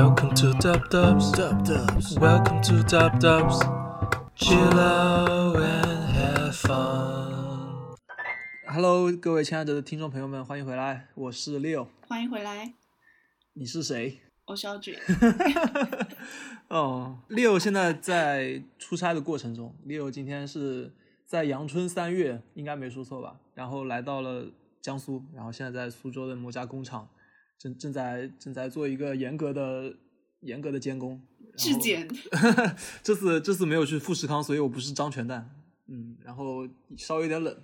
[0.00, 1.30] Welcome to Dub Dubs.
[1.32, 2.18] Dub Dubs.
[2.18, 3.60] Welcome to Dub Dubs.
[4.34, 7.98] Chill out and have fun.
[8.66, 12.72] Hello，各位亲爱的听众朋友们，欢迎回来，我是 Leo，欢迎回来，
[13.52, 14.20] 你是谁？
[14.46, 14.96] 我是 Audrey。
[16.68, 20.94] 哦，Leo 现在在出差的过程中，Leo 今天是
[21.26, 23.38] 在阳春三月，应该没说错吧？
[23.52, 24.46] 然后来到了
[24.80, 27.06] 江苏，然后现在在苏州的某家工厂，
[27.60, 29.94] 正正在正在做一个严格的
[30.40, 31.20] 严格的监工。
[31.56, 32.08] 质检，
[33.04, 35.54] 这次这次没有去富士康，所以我不是张全蛋。
[35.88, 37.62] 嗯，然后稍微有点冷。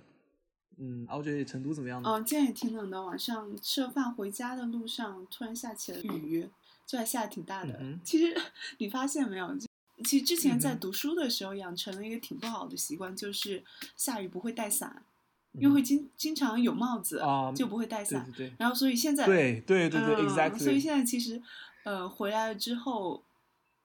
[0.77, 2.09] 嗯，Audrey 成都怎么样呢？
[2.11, 3.03] 嗯，今天也挺冷的。
[3.03, 6.47] 晚上吃了饭回家的路上，突然下起了雨，
[6.85, 7.75] 就还下的挺大的。
[7.81, 8.39] 嗯其实
[8.77, 9.47] 你发现没有？
[9.55, 9.65] 就
[10.03, 13.63] 其实之前在读书的时候养成了一个挺不好的习惯，就是
[13.95, 15.03] 下雨不会带伞，嗯
[15.59, 18.25] 因为会经经常有帽子，啊就不会带伞。
[18.35, 20.57] 对对然后所以现在对对对对。
[20.57, 21.41] 所以现在其实
[21.83, 23.23] 呃回来了之后，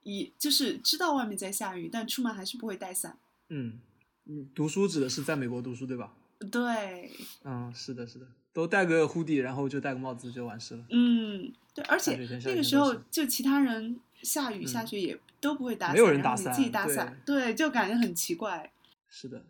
[0.03, 3.17] 也就是知道外面在下雨，但出门还是不会带伞。
[3.49, 3.79] 嗯，
[4.25, 6.13] 嗯，读书指的是在美国读书对吧？
[6.51, 7.11] 对，
[7.43, 10.83] 嗯，是的，是的，都戴个 hoodie，然后就戴个帽子就完事了。
[10.89, 18.71] 嗯，对，而且那个时候就其他人下雨下嗯雪也都不会打伞，没有人打伞自己打对伞，对，就感觉很奇怪。
[19.09, 19.45] 是的，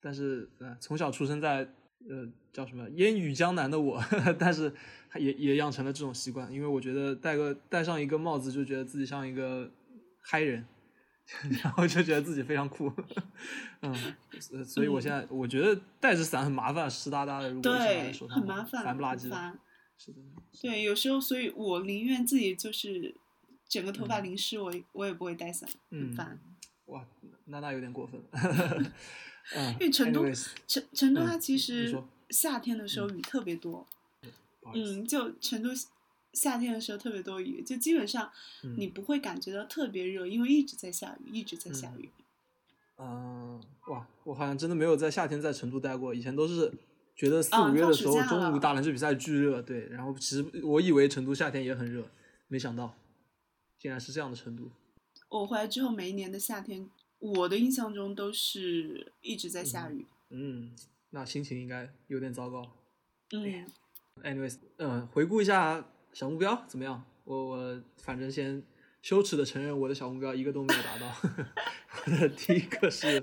[0.00, 1.68] 但是呃，从小出生在
[2.08, 4.02] 呃叫什么烟雨江南的我，
[4.38, 4.72] 但是
[5.16, 9.70] 也也养成了这种习惯，因为我觉得戴个戴上一个帽子，就觉得自己像一个
[10.20, 10.66] 嗨人，
[11.62, 12.92] 然后就觉得自己非常酷。
[13.82, 13.92] 嗯，
[14.52, 19.34] 呃所以我现在我觉得带着伞很麻烦，湿哒哒的，如果对，很麻烦，烦不拉几的。
[19.36, 19.58] 很烦。
[20.00, 20.18] 是的，
[20.62, 23.12] 对，有时候，所以我宁愿自己就是
[23.68, 26.38] 整个头发嗯淋湿，我也我也不会带伞，很嗯烦。
[26.86, 27.04] 哇，
[27.46, 28.92] 娜娜有点过分了。
[29.54, 30.24] 嗯，因为成都
[30.66, 31.96] 成成都嗯它其实
[32.30, 33.86] 夏天的时候雨特别多，
[34.74, 35.70] 嗯，就成都
[36.34, 38.30] 夏天的时候特别多雨，就基本上
[38.62, 42.10] 嗯你不会感觉到特别热，因为一直在下雨，一直在下嗯雨。
[42.98, 46.72] 嗯，哇，我好像真的没有在夏天在成都待过，以前都是
[47.16, 52.04] 觉得四啊五月的时候、中午打篮球比赛巨热，对，然后其实我以为成都夏天也很热，
[52.48, 52.94] 没想到
[53.78, 54.70] 竟然是这样的程度。
[55.28, 60.06] 我回来之后，每一年的夏天，我的印象中都是一直在下雨。
[60.30, 60.72] 嗯，
[61.10, 62.62] 那心情应该有点糟糕。
[63.32, 63.66] 嗯
[64.22, 67.04] ，Anyways，嗯、回顾一下小目标怎么样？
[67.24, 68.62] 我我反正先
[69.02, 71.14] 羞耻的承认我的小目标一个都没有达到。
[72.06, 73.22] 我的第一个是，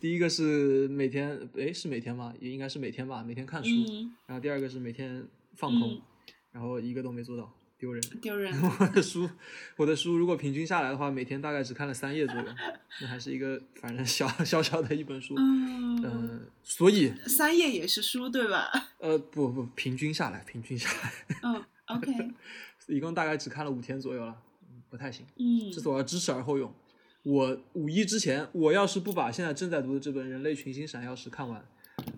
[0.00, 2.34] 第一个是每天，诶，是每天吗？
[2.40, 3.70] 也应该是每天吧，每天看书。
[3.70, 6.02] 嗯然后第二个是每天放空，嗯
[6.52, 8.00] 然后一个都没做到，丢人。
[8.20, 8.54] 丢人。
[8.78, 9.28] 我的书，
[9.76, 12.44] 我的书如果平均下来的话，每天大概只看了三页左右，
[13.02, 15.34] 那还是一个反正小 小小的一本书。
[15.36, 18.70] 嗯，嗯、所以三页也是书对吧？
[18.98, 22.30] 呃不不，平均下来，平均下来，嗯，OK，
[22.86, 25.26] 一共大概只看了五天左右了，嗯不太行。
[25.38, 26.72] 嗯这次我要知耻而后勇。
[27.24, 31.64] 我五一之前，我要是不把现在正在读的这本《人类群星闪耀时》看完，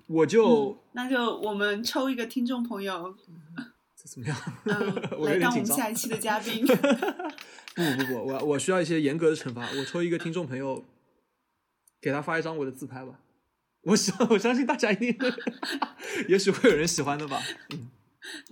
[0.09, 3.15] 我就、嗯，那就我们抽一个听众朋友，
[3.57, 3.63] 这
[4.05, 4.37] 怎么样？
[5.25, 5.67] 来当我们。
[5.67, 6.65] 下一期的嘉宾。
[7.75, 9.67] 不不不，我我需要一些严格的惩罚。
[9.77, 10.85] 我抽一个听众朋友，
[12.01, 13.19] 给他发一张我的自拍吧。
[13.83, 15.17] 我相我相信大家一定，
[16.29, 17.43] 也许会有人喜欢的吧。
[17.71, 17.91] 嗯，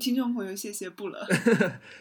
[0.01, 1.27] 听众朋友，谢谢不了。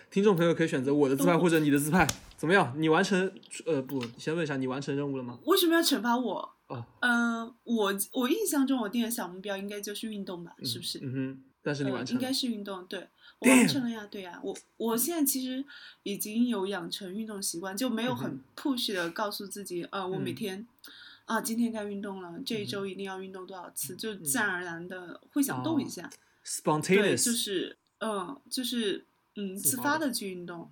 [0.09, 2.73] 听众朋友可以选择我的自拍或者你的自拍，怎么样？
[2.77, 3.31] 你完成
[3.65, 5.37] 呃不，先问一下你完成任务了吗？
[5.45, 6.57] 为什么要惩罚我？
[6.67, 10.99] 哦，嗯，我我印象中我定的小目标应该就是运动吧，是不是？
[11.03, 12.21] 嗯哼，但是你呃完成了。
[12.21, 13.05] 应该是运动，对我
[13.49, 15.63] 完成了呀，对呀，我我现在其实
[16.03, 20.35] 已经有养成运动习惯，就没有嗯很 push 的告诉自己，呃，我每嗯。
[20.35, 20.67] 天、
[21.25, 26.15] 啊今天该运动了，这一嗯周一定要运动多少次，就自然而然的会想动一下，对
[26.45, 30.69] ，Spontaneous，就是嗯，就是嗯自发的去运动，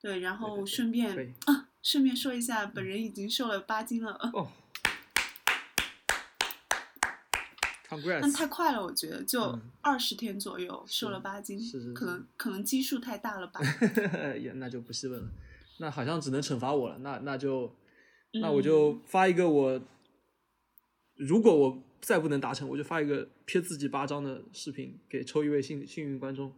[0.00, 4.48] 对，然后顺便啊顺便说一下，本人已经瘦了八斤了，哦
[8.20, 13.60] 但太快了，我觉得就嗯二十天左右瘦了八斤，是是是可能可能基数太大了吧。
[14.40, 15.28] 也那就不细问了。
[15.78, 16.98] 那好像只能惩罚我了。
[16.98, 17.74] 那那就
[18.40, 19.80] 那我嗯就发一个我，
[21.16, 26.52] 如果我再不能达成，我就发一个贴自己巴掌的视频给抽一位幸幸运观众。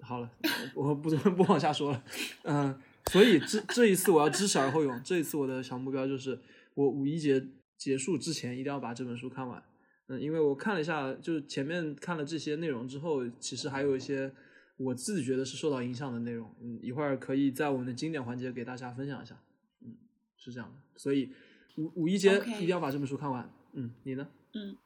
[0.00, 0.30] 好了，
[0.74, 2.04] 我不 不往下说了。
[2.42, 2.80] 嗯、
[3.10, 5.02] 所以这这一次我要知耻而后勇。
[5.02, 6.38] 这一次我的小目标就是，
[6.74, 7.44] 我五一节
[7.78, 9.62] 结束之前一定要把这本书看完。
[10.08, 14.32] 嗯，因为我看了一下，就是前面看了这些内容之后，其实还有一些
[14.76, 16.54] 我自己觉得是受到影响的内容。
[16.60, 19.40] 嗯，一会儿可以在我们的经典环节给大家分享一下。
[19.80, 19.96] 嗯，
[20.36, 20.76] 是这样的。
[20.96, 21.30] 所以
[21.76, 23.50] 五五一节一定要把这本书看完。
[23.72, 24.28] 嗯，你呢？
[24.52, 24.76] 嗯，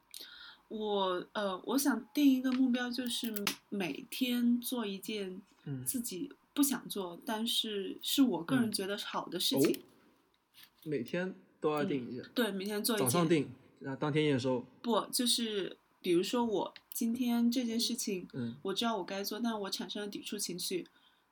[0.69, 3.35] 我呃，我想定一个目标，就是
[3.69, 9.81] 每天做一件嗯自己不想做，但是是我个人嗯觉得好的事哦情。
[10.85, 13.07] 每天都要定一件，对，每天做一件。
[13.07, 13.51] 早上定，
[13.81, 14.65] 然后当天验收。
[14.83, 20.87] 不，就是比如说我今天这件事情，嗯我知道我该做，但我产生了抵触情绪，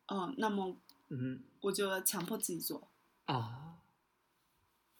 [0.06, 0.76] 嗯、那么
[1.08, 2.88] 嗯我就要强迫自己做。
[3.26, 3.78] 啊，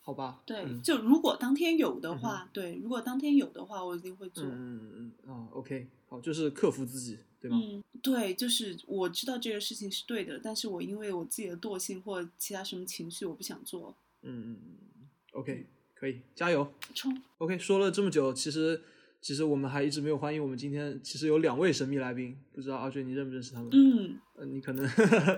[0.00, 0.42] 好吧。
[0.44, 4.44] 对，嗯就如果当天有的嗯话，对，如果当天有的话，我一定会做。
[4.44, 7.60] 嗯嗯嗯，OK，好，就是克服自己，对吗？
[7.62, 13.94] 嗯，对，就是我知道这个事情是对的，但是我因为我自己的惰性或者其他什么情绪，我不想做。
[14.22, 15.66] 嗯嗯嗯，OK，
[15.98, 16.72] 可以，加油。
[16.94, 18.80] 冲！OK，说了这么久，其实
[19.20, 23.70] 其实我们还一直没有欢迎我们今天其实有两位神秘来宾，不知道阿俊你认不认识他们？
[23.72, 24.86] 嗯呃，你可能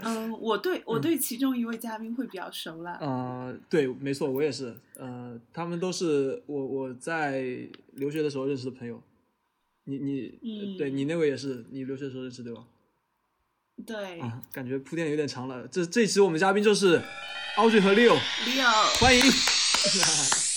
[0.02, 2.98] 嗯， 我对我对其中一位嘉宾会比较熟了。
[3.00, 9.00] 呃，对，没错，我也是，呃，他们都是我我在留学的时候认识的朋友。
[9.84, 12.64] 你你、嗯对嗯你那位也是你留学的时候认识对吧？
[13.86, 15.66] 对啊，感觉铺垫有点长了。
[15.68, 17.00] 这这一期我们嘉宾就是
[17.56, 19.22] Audrey 和 Leo，，Leo，欢迎。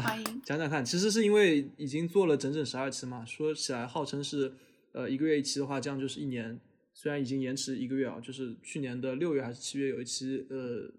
[0.00, 0.24] 欢迎。
[0.44, 4.52] 讲讲看，其实是因为已经做了整整十二期嘛，说起来号称是
[4.92, 6.60] 呃一个月一期的话，这样就是一年。
[6.94, 10.90] 虽然已经延迟一个月啊，就是去年的六月还是七月有一期呃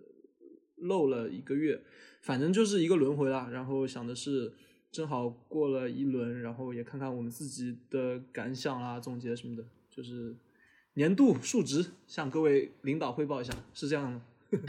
[0.76, 1.82] 漏了一个月，
[2.22, 3.50] 反正就是一个轮回啦。
[3.52, 4.54] 然后想的是
[4.92, 10.36] 正好过了一轮，然后也看看我们自己的感想啊、总结什么的，就是
[10.94, 14.22] 年度数值向各位领导汇报一下，是这样吗？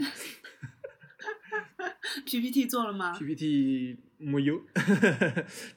[2.25, 4.61] PPT 做了吗？PPT 没有，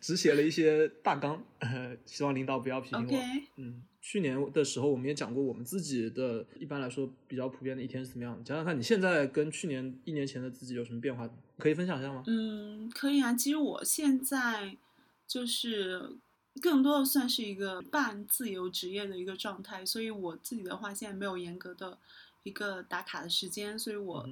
[0.01, 3.19] 只写了一些大纲，呃，希望领导不要批评我。
[3.57, 8.43] 嗯，去年的时候我们也讲过我们自己的，一般来说比较普遍的一天是怎么样的。
[8.43, 12.25] 讲讲看你现在跟去年一年前的自己有什么变化，可以分享一下吗？
[12.27, 13.33] 嗯，可以啊。
[13.33, 14.77] 其实我现在
[15.29, 16.17] 就是
[16.61, 21.97] 更多的算是一个半自由职业的一个状态，所以我自己的话现在没有严格的
[22.43, 24.29] 一个打卡的时间，所以我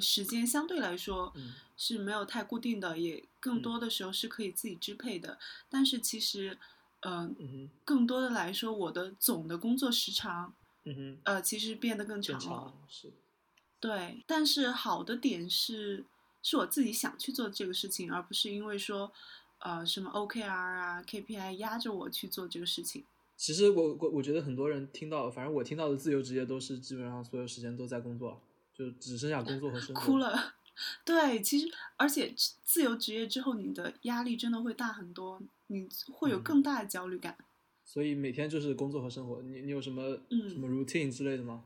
[0.00, 5.38] 时间相对来说嗯是没有太固定的，也更多的时候是可以自己支配的。
[5.68, 6.58] 但是其实，
[7.00, 12.40] 嗯、嗯更多的来说，我的总的工作时长，嗯哼，呃，其实变得更长了。
[12.40, 13.12] 长是
[13.78, 16.04] 对，但是好的点是，
[16.42, 19.12] 是我自己想去做这个事情，而不是因为说，
[19.58, 23.04] 呃，什么 OKR 啊、KPI 压着我去做这个事情。
[23.36, 28.40] 其实我我我觉得很多人听到，反正我听到的自由职业都是基本上所有时间都在工作，
[28.74, 30.00] 就只剩下工作和生活。
[30.06, 30.54] 哭了。
[31.04, 37.36] 对，其实而且自自由职业之后，你的压力真的会大很多，你会有嗯更大的焦虑感。
[37.84, 39.40] 所以每天就是工作和生活。
[39.42, 41.62] 你你有什么、嗯什么 routine 之类的吗？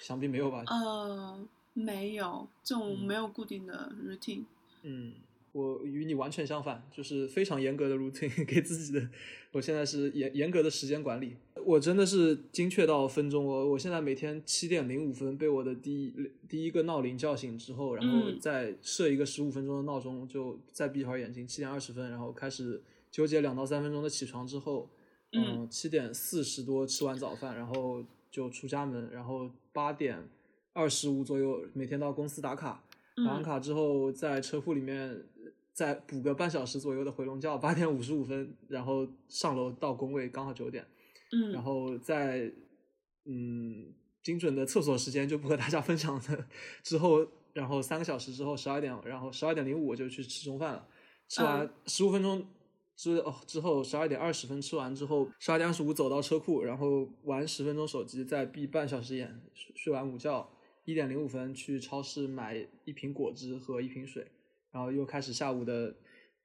[0.00, 0.62] 想必没有吧？
[0.66, 4.44] 呃，没有这种嗯没有固定的 routine。
[4.82, 5.14] 嗯，
[5.58, 9.08] 我与你完全相反，就是非常严格的 routine 给自己的。
[9.52, 13.44] 我现在是严严格的时间管理，我真的是精确到分钟。
[13.44, 16.14] 我我现在每天七点零五分被我的第一
[16.48, 22.80] 第一个闹铃叫醒之后，然后嗯再设一个十五分钟的闹钟，就再闭一会儿眼睛，七点二十分，然后开始
[23.10, 24.88] 纠结两到三分钟的起床之后，
[25.32, 30.28] 嗯嗯，七点四十多吃完早饭，然后就出家门，然后八点
[30.74, 32.84] 二十五左右每天到公司打卡，
[33.16, 35.24] 打完嗯卡之后在车库里面
[35.78, 40.84] 再补个半小时左右的回笼觉，八点五十五分，然后上楼到工位刚好九点，
[41.30, 42.52] 嗯，然后在
[43.24, 46.20] 嗯精准的厕所时间就不和大家分享了。
[46.82, 50.88] 之后，然后三个小时之后十二点，然后十二点零五我就去吃中饭了，
[51.28, 52.44] 吃完嗯十五分钟。
[52.96, 60.50] 之哦，之后十二点二十分吃完之后，十二点二十五走到车库，然后玩十分钟手机，再闭半小时眼，睡睡完午觉，
[60.84, 64.26] 一点零五分去超市买一瓶果汁和一瓶水，
[64.70, 65.94] 然后又开始下午的，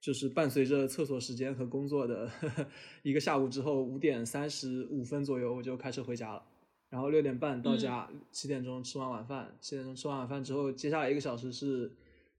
[0.00, 2.30] 就是伴随着厕所时间和工作的
[3.02, 6.42] 一个下午之后，五点三十五分左右我就开车回家了，
[6.88, 11.90] 然后六点半到家，七、点钟吃完晚饭，七点钟吃完晚饭之后，接下来一个小时是，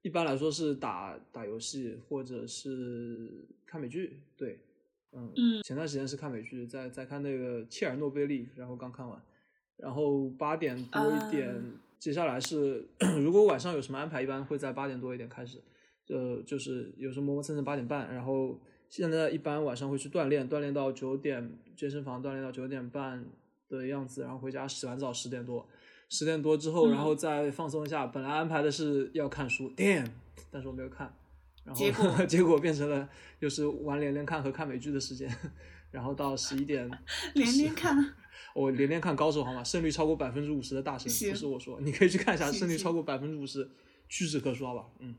[0.02, 4.60] 一般来说是打打游戏或者是看美剧，对，
[5.14, 5.64] 嗯，嗯。
[5.64, 9.22] 前段时间是看美剧，在在看那个切尔诺贝利，然后刚看完，
[9.78, 11.64] 然后八点多一点，啊。
[11.98, 12.86] 接下来是
[13.24, 15.60] 如果晚上有什么安排，一般会在八点多一点开始，
[16.08, 18.60] 呃，就是有时候磨磨蹭蹭八点半，然后
[18.90, 23.26] 现在一般晚上会去锻炼，锻炼到九点，健身房锻炼到九点半
[23.70, 25.68] 的样子，然后回家洗完澡十点多，
[26.10, 28.08] 十点多之后，嗯然后再放松一下。
[28.08, 30.08] 本来安排的是要看书，damn，
[30.52, 31.12] 但是我没有看，
[31.64, 33.10] 然后结果 结果变成了
[33.40, 35.30] 就是玩连连看和看美剧的时间，
[35.92, 36.90] 然后到十一点，
[37.34, 38.14] 连连看。
[38.54, 39.62] 我连连看高手好吗？
[39.62, 43.70] 胜率超过百分之五十的大神，不是我说，你可以去看一下，胜率超过百分之五十，
[44.08, 44.86] 屈指可数，好吧？
[45.00, 45.14] 嗯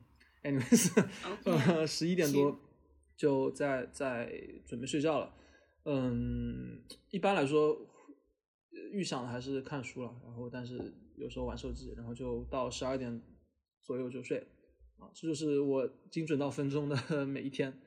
[0.46, 1.04] ，anyways，
[1.44, 2.58] 呃，十一点多
[3.16, 4.32] 就在在
[4.64, 5.34] 准备睡觉了。
[5.84, 7.76] 嗯，一般来说，
[8.92, 13.22] 预想的还是看书了，然后但是有时候玩手机，然后就到十二点
[13.82, 14.38] 左右就睡
[14.98, 17.80] 啊，这就是我精准到分钟的 每一天。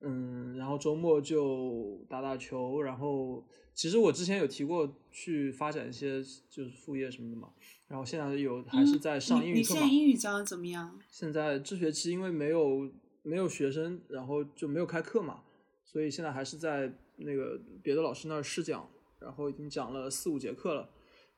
[0.00, 7.50] 嗯，然后周末就打打球，然后其实我之前有提过去发展一些就是副业什么的嘛，
[7.88, 9.58] 然后现在有还是在上英语课嘛。
[9.58, 10.96] 你现在英语教的怎么样？
[11.08, 12.88] 现在这学期因为没有
[13.22, 15.42] 没有学生，然后就没有开课嘛，
[15.84, 18.88] 所以现在还是在那个别的老师那儿试讲，
[19.18, 20.88] 然后已经讲了四五节课了。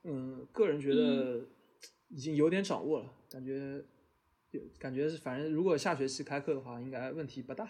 [0.05, 1.47] 嗯，个人觉得
[2.09, 3.83] 已经有点掌握了，感觉
[4.51, 7.67] 有感觉是反正如果下学期开课的话，应该问题不大。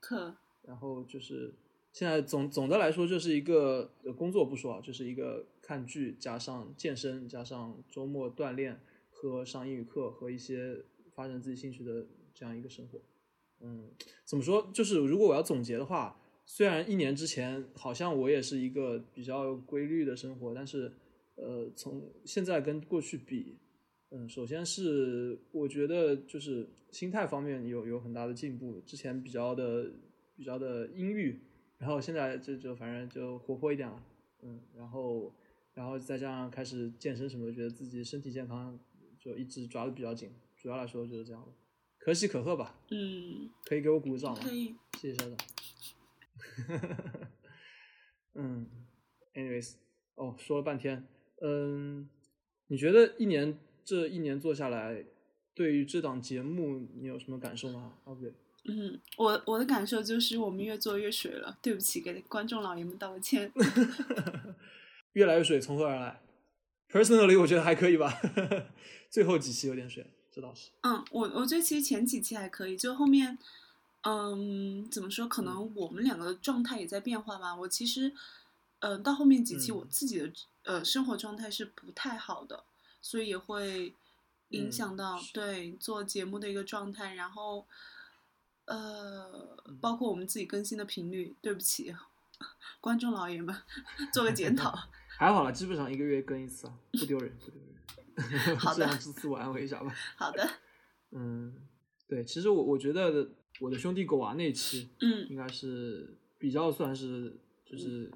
[0.00, 1.54] 课，然后就是
[1.92, 13.00] 现在总总的来说就是一个工作不说啊，就是一个看剧加上健身加上周末锻炼和上英语课和一些发展自己兴趣的这样一个生活。
[13.60, 13.90] 嗯，
[14.24, 14.70] 怎么说？
[14.72, 20.92] 就是如果我要总结的话，虽然一年之前好像我也是一个比较规律的生活，但是
[21.34, 23.58] 呃，从现在跟过去比，
[24.10, 29.90] 嗯，首先是我觉得就是心态方面有有很大的进步，之前比较的
[30.34, 31.38] 比较的阴郁，
[31.78, 34.02] 然后现在就就反正就活泼一点了，
[34.42, 35.34] 嗯，然后
[35.74, 38.78] 然后再加上开始健身什么的，觉得自己身体健康
[39.18, 41.48] 就一直抓的比较紧，主要来说就是这样的，
[41.98, 44.40] 可喜可贺吧，嗯，可以给我鼓个掌吗？
[44.42, 44.74] 可以。
[44.98, 45.36] 谢谢校长。
[48.34, 48.66] 嗯
[49.34, 49.74] ，anyways，
[50.14, 51.06] 哦，说了半天，
[51.42, 52.08] 嗯，
[52.68, 55.02] 你觉得一年这一年做下来，
[55.54, 57.94] 对于这档节目你有什么感受吗？
[58.04, 58.34] 哦，不对，
[58.66, 63.50] 嗯，我我的感受就是我们越做越水了，对不起，给观众老爷们道个歉。
[65.14, 66.20] 越来越水从何而来
[66.90, 68.12] ？Personally，我觉得还可以吧，
[69.08, 70.70] 最后几期有点水，这倒是。
[70.82, 73.38] 嗯，我我觉得其实前几期还可以，就后面，
[74.02, 75.26] 嗯，怎么说？
[75.26, 77.56] 可能我们两个的状态也在变化吧。
[77.56, 78.12] 我其实，
[78.80, 80.30] 呃，到后面几期嗯我自己的
[80.64, 82.64] 呃生活状态是不太好的，
[83.00, 83.94] 所以也会
[84.50, 87.66] 影嗯响到、是对做节目的一个状态，然后，
[88.66, 91.34] 呃，嗯包括我们自己更新的频率。
[91.40, 91.94] 对不起，
[92.80, 93.54] 观众老爷们，
[94.12, 94.76] 做个检讨。
[95.18, 98.56] 还好了，基本上一个月更一次啊，不丢人，不丢人。
[98.58, 99.94] 好的自自我安慰一下吧。
[100.16, 100.48] 好的，
[101.12, 101.54] 嗯，
[102.08, 108.10] 对，其实我我觉得我的兄弟狗啊那期，嗯应该是比较算是就是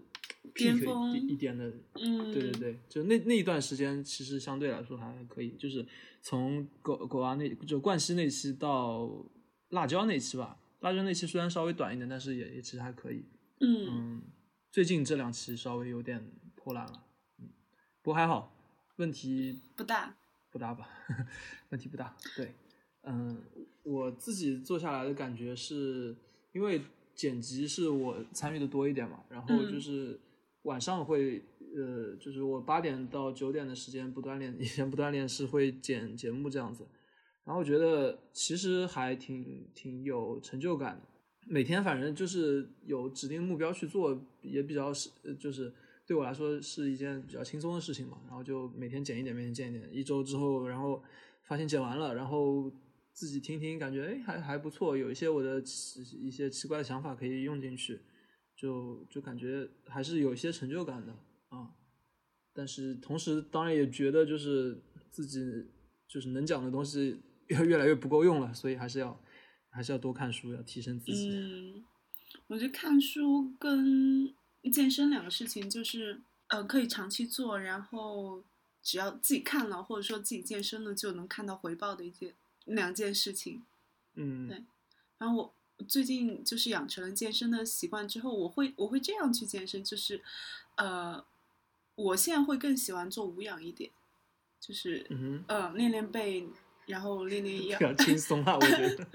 [0.55, 5.87] 巅峰一一点的，嗯，对对对，就那那一段时间其实相对来说还可以，就是
[6.21, 9.11] 从狗狗啊那就冠希那期到
[9.71, 13.25] 辣椒那期吧，辣椒那期虽然稍微短一点，但是也也其实还可以。
[13.61, 14.23] 嗯嗯，
[14.71, 16.25] 最近这两期稍微有点
[16.57, 17.05] 破烂了，
[17.39, 17.49] 嗯，
[18.03, 18.53] 不过还好，
[18.97, 20.17] 问题不大。
[20.51, 20.87] 不大吧，
[21.71, 22.15] 问题不大。
[22.37, 22.53] 对，
[23.05, 23.43] 嗯，
[23.85, 26.15] 我自己做下来的感觉是，
[26.53, 26.83] 因为
[27.15, 30.21] 剪辑是我参与的多一点嘛，然后就嗯是
[30.63, 31.43] 晚上会，
[31.77, 36.87] 呃，就是我八点到九点的时间不锻炼， 以前不锻炼是会剪节目这样子，
[37.45, 41.03] 然后我觉得其实还挺挺有成就感的。
[41.49, 45.73] 每天反正就是有指定目标去做，也比较是就是
[46.07, 48.19] 对我来说是一件比较轻松的事情嘛。
[48.29, 51.03] 然后就每天剪一点，每天剪一点，一周之后，然后
[51.43, 52.71] 发现剪完了，然后
[53.13, 57.99] 自己听听，感觉哎还还不错，有一些我的奇一些奇怪的想法可以用进去，
[58.63, 61.13] 就就感觉还是有一些成就感的
[61.49, 61.75] 啊。
[62.53, 65.67] 但是同时当然也觉得就是自己
[66.07, 69.21] 就是能讲的东西越越来越不够用了，所以还是要
[69.71, 71.29] 还是要多看书，要提升自己。
[71.29, 71.85] 嗯，
[72.47, 74.33] 我觉得看书跟
[74.73, 78.45] 健身两个事情，就是呃可以长期做，然后
[78.81, 82.35] 只要自己看了，或者说自己健身了，就能看到回报的一件
[82.67, 83.65] 两件事情。
[84.15, 84.63] 嗯，对
[85.19, 85.55] 然后我
[85.87, 90.23] 最近就是养成了健身的习惯之后，我会我会这样去健身，就是
[90.77, 91.25] 呃，
[91.95, 93.91] 我现在会更喜欢做无氧一点，
[94.61, 96.47] 就是嗯呃练练背，
[96.87, 99.07] 然后练练，腰比，较轻松啊，我觉得。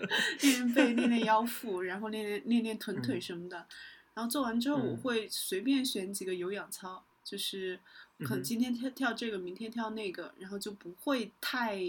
[0.41, 3.67] 练练背，练练腰腹，然后练练练练臀腿嗯什么的。
[4.13, 7.79] 然后做完之后，我嗯会随便选几个有氧操，就是
[8.19, 11.79] 可能今天跳跳这个，明天跳那个，然后就不会太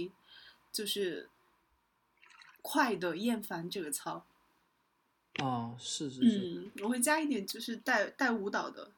[0.71, 1.29] 就是
[2.61, 4.27] 快的厌烦这个操。
[5.43, 8.91] 哦，是是是，嗯，我会加一点就是带带舞蹈的。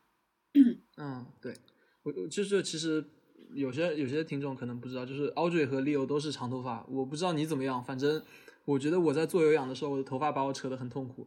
[0.97, 1.55] 嗯，对，
[2.03, 3.05] 我我就是其实
[3.53, 8.23] 有些有些听众可能不知道，就是 Audrey 和 Leo 都是长头发，我不知道你怎么样，反正
[8.65, 11.27] 我觉得我在做有氧的时候，我的头发把我扯得很痛苦。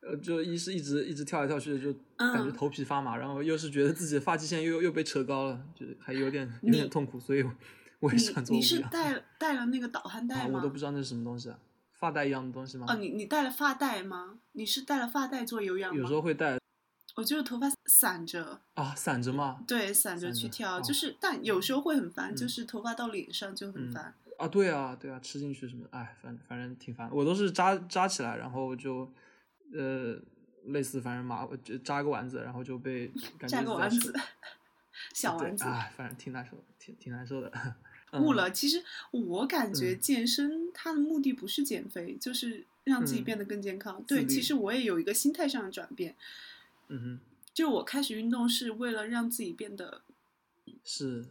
[0.00, 7.52] 呃，就一是一直一直跳来跳去的，就感觉嗯头皮发麻，然后又是觉得自己的发际线又又被扯高了，就是还有点有点痛苦，所以我
[8.00, 8.80] 我也你喜欢做无你是。
[8.90, 10.58] 带带了那个导汗带啊，吗？
[10.58, 11.58] 我都不知道那是什么东西啊，
[12.02, 12.86] 发带一样的东西吗？
[12.88, 14.40] 哦，你你带了发带吗？
[14.54, 16.00] 你是带了发带做有氧吗？
[16.00, 16.58] 有时候会带，
[17.14, 19.62] 我就是头发散着，啊，散着吗？
[19.68, 24.12] 对，散着去跳，哦就是但有时候会很烦，就嗯是头发到脸上就很嗯烦。
[24.36, 27.08] 啊，对啊，对啊，吃进去什么，哎，反反正挺烦。
[27.12, 29.08] 我都是扎扎起来，然后就
[29.72, 30.18] 呃，
[30.64, 33.12] 类似反正麻就扎个丸子，然后就被
[33.46, 34.12] 扎个丸子，
[35.14, 35.62] 小丸子。
[35.62, 37.52] 哎，反正挺难受，挺挺难受的。
[38.12, 40.00] 嗯悟了，其实我感觉嗯。
[40.00, 44.02] 健身它的目的不是减肥，就是让自己嗯变得更健康。
[44.06, 46.14] 对，其实我也有一个心态上的转变，
[46.88, 47.20] 嗯哼，
[47.54, 50.02] 就我开始运动是为了让自己变得
[50.84, 51.24] 是，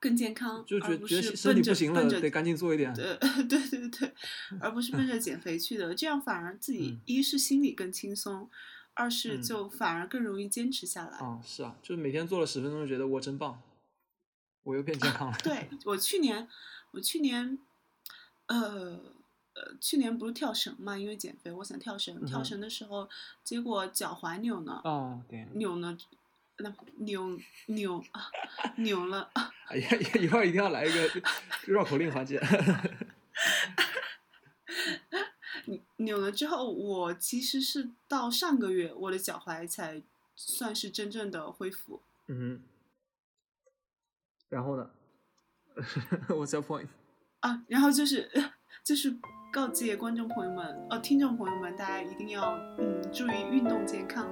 [0.00, 2.92] 更健康，就觉而不觉得身体是奔着不行了，得赶紧做一点。
[2.94, 3.16] 对。
[3.48, 4.12] 对对对，
[4.58, 7.00] 而不是奔着减肥去的，这样反而自己嗯。
[7.04, 8.48] 一是心里更轻松，
[8.94, 9.42] 二是嗯。
[9.42, 11.18] 就反而更容易坚持下来。
[11.18, 13.60] 啊，是啊，就是每天做了十分钟，就觉得我真棒，
[14.62, 15.36] 我又变健康了。
[15.42, 16.48] 对我去年，
[16.92, 17.58] 我去年，
[18.46, 19.00] 呃
[19.54, 22.24] 呃，去年不是跳绳嘛，因为减肥，我想跳绳。
[22.24, 23.08] 跳绳的时候，
[23.44, 24.80] 结果脚踝扭了。
[24.84, 25.96] 哦，对，扭呢，
[26.58, 28.30] 那扭扭啊，
[28.78, 29.30] 扭了。
[29.68, 29.88] 哎呀，
[30.20, 31.22] 一会儿一定要来一个
[31.66, 32.40] 绕口令环节。
[35.96, 40.02] 扭了之后，我其实是到上个月，我的脚踝才
[40.34, 42.00] 算是真正的恢复。
[42.26, 42.62] 嗯哼，
[44.52, 44.86] 然后呢？
[46.28, 46.88] What's your point？
[47.40, 48.28] 啊，然后就是
[48.84, 49.16] 就是
[49.50, 54.28] 告诫观众朋友们，呃，听众朋友们，大家一定要嗯注意运动健康。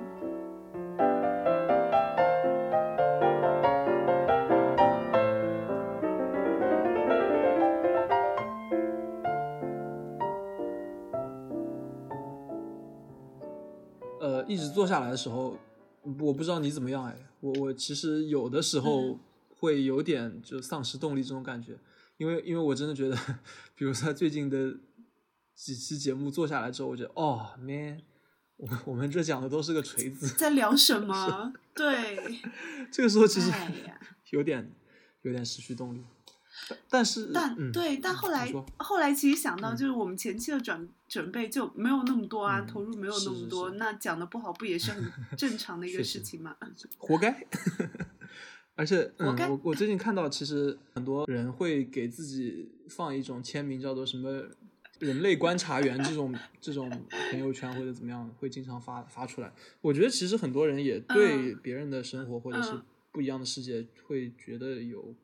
[14.20, 15.56] 呃，一直坐下来的时候，
[16.20, 19.18] 我不知道你怎么样哎，我我其实有的时候嗯
[19.60, 21.78] 会有点就丧失动力这种感觉，
[22.16, 23.16] 因为因为我真的觉得，
[23.76, 24.74] 比如说最近的
[25.54, 28.00] 几期节目做下来之后，我觉得哦，man，
[28.56, 31.52] 我们我们这讲的都是个锤子，在聊什么？
[31.76, 32.40] 对，
[32.90, 33.52] 这个时候其实
[34.30, 34.72] 有点
[35.22, 36.02] 有点失去动力，
[36.68, 46.56] 但但是但、嗯、对，但嗯后来后来其实想到，嗯就是我们前期的准准备就没有那么多啊，嗯投入没有那么多，是那讲的不好不也是很正常的 一个事情吗？
[46.96, 47.46] 活该。
[48.80, 54.42] 而且，嗯，我我最近看到，其实很多人会给自己放一种签名，叫做什么
[54.98, 56.88] “人类观察员”这种这种
[57.30, 59.52] 朋友圈或者怎么样，会经常发发出来。
[59.82, 65.14] 我觉得其实很多人也对别人的生活或者是嗯不一样的世界，会觉得有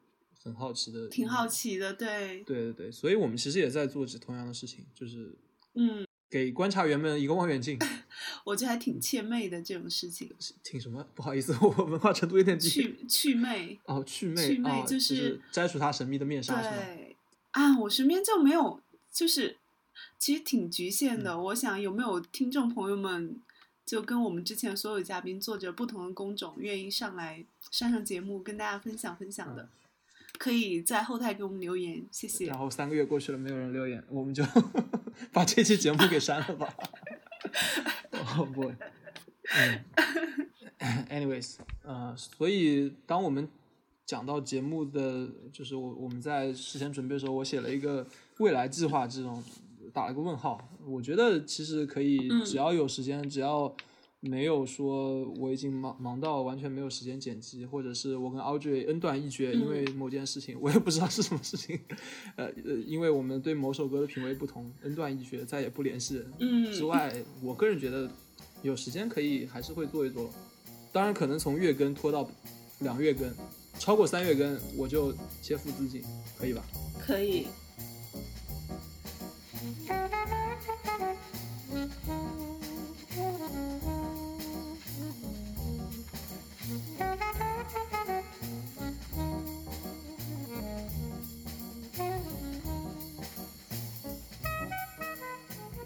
[0.45, 1.47] 很好奇的，挺好。
[1.47, 5.35] 奇的，对，对对对，所以我们其实也在做着同样的事情，就是
[5.75, 7.78] 嗯，给观察员们一个望远镜。
[8.44, 10.30] 我觉得还挺怯媚的这种事情，
[10.62, 11.06] 挺什么？
[11.14, 12.68] 不好意思，我文化程度有点低。
[13.06, 16.60] 祛祛魅，哦，祛魅，祛魅啊、就就是摘除他神秘的面纱？
[16.60, 17.16] 对
[17.52, 18.80] 啊，我身边就没有，
[19.12, 19.56] 就是
[20.18, 21.40] 其实挺局限嗯的。
[21.40, 23.40] 我想有没有听众朋友们，
[23.84, 29.68] 就跟我们之前所有嘉宾做着不同的工种，愿意上来上上节目跟大家分享分享的，
[30.38, 32.59] 可以在后台给我们留言，谢谢然。
[32.59, 34.44] 后三个月过去了，没有人留言，我们就
[35.33, 36.75] 把这期节目给删了吧。
[38.12, 38.72] 哦不，
[39.55, 39.85] 嗯
[41.11, 43.49] ，anyways，呃，所以当我们
[44.05, 48.07] 讲到节目的，就是我我们在事前准备的时候，我写了一个
[48.38, 49.42] 未来计划，这种
[49.92, 50.68] 打了个问号。
[50.85, 53.75] 我觉得其实可以，嗯只要有时间，只要
[54.20, 61.79] 没有说我已经忙忙到完全没有时间剪辑，或者是我跟 Audrey 恩断义绝，因为某件事情，我也不知道是什么事情，
[62.37, 68.11] 呃呃，因为我们对某首歌的品味不同，恩断义绝，再也不联系嗯之外，我个人觉得
[68.62, 70.31] 有时间可以还是会做一做，
[70.92, 72.29] 当然可能从月更拖到
[72.81, 73.33] 两月更，
[73.79, 76.02] 超过三月更我就切腹自尽，
[76.38, 76.64] 可以吧？
[76.98, 77.46] 可以。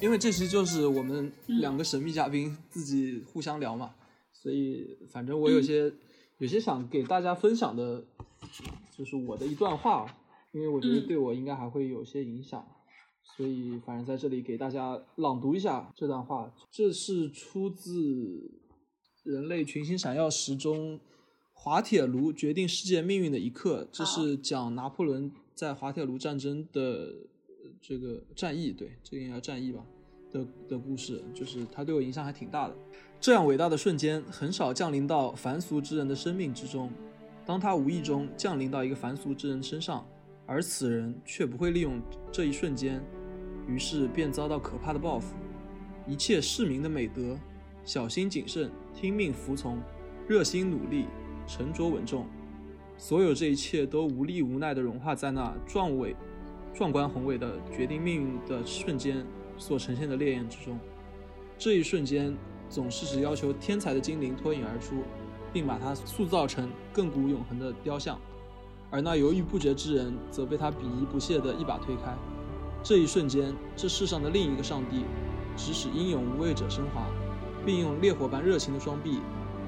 [0.01, 1.61] 因为这期就是我们嗯。
[1.61, 3.95] 两个神秘嘉宾自己互相聊嘛，
[4.33, 5.93] 所以反正我有些、
[6.39, 8.03] 有些想给大家分享的，
[8.97, 10.07] 就是我的一段话，
[10.53, 11.07] 因为我觉得嗯。
[11.07, 12.67] 对我应该还会有些影响，
[13.37, 16.51] 所以反正在这里给大家朗读一下这段话。
[16.71, 17.93] 这是出自
[19.31, 20.99] 《人类群星闪耀时》中
[21.53, 27.15] 滑铁卢决定世界命运的一刻，这是讲拿破仑在滑铁卢战争的呃
[27.81, 29.85] 这个战役，对，这个应该叫战役吧
[30.31, 32.77] 的的故事，就是他对我影响还挺大的。
[33.21, 36.90] 这样伟大的瞬间很少降临到凡俗之人的生命之中，
[37.45, 40.07] 当他无意中降临到一个凡俗之人身上，
[40.47, 43.03] 而此人却不会利用这一瞬间，
[43.66, 45.35] 于是便遭到可怕的报复。
[46.07, 47.38] 一切市民的美德，
[47.85, 49.79] 小心谨慎，听命服从，
[50.29, 51.07] 热心努力，
[51.47, 52.27] 沉着稳重。
[52.97, 56.14] 所有这一切都无力无奈地融化在那壮伟、
[56.75, 59.25] 壮观宏伟的决定命运的瞬间
[59.59, 60.79] 所呈现的烈焰之中。
[61.59, 62.35] 这一瞬间，
[62.69, 65.03] 总是只要求天才的精灵脱颖而出，
[65.53, 68.19] 并把它塑造成亘古永恒的雕像，
[68.91, 72.17] 而那犹豫不决之人，则被他鄙夷不屑地一把推开。
[72.83, 75.05] 这一瞬间，这世上的另一个上帝，
[75.57, 77.07] 指使英勇无畏者升华，
[77.67, 79.19] 并用烈火般热情的双臂，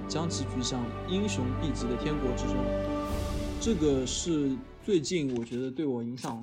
[0.09, 2.57] 将其举向英雄毕极的天国之中。
[3.61, 6.43] 这个是最近我觉得对我影响，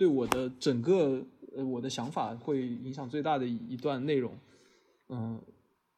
[0.00, 1.22] 对我的整个
[1.54, 4.32] 呃我的想法会影响最大的一段内容。
[5.10, 5.38] 嗯，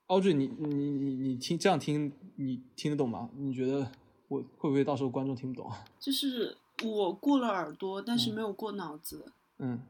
[0.09, 3.31] 奥俊，你你你你听这样听，你听得懂吗？
[3.37, 3.89] 你觉得
[4.27, 5.85] 我会不会到时候观众听不懂啊？
[6.01, 9.25] 就是我过了耳朵，但是没有过脑子。
[9.61, 9.81] 嗯